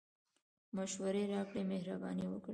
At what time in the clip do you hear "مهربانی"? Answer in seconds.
1.71-2.25